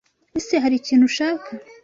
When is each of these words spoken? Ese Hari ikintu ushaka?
Ese 0.39 0.53
Hari 0.63 0.75
ikintu 0.77 1.03
ushaka? 1.11 1.49